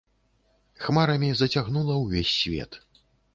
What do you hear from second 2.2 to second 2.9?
свет.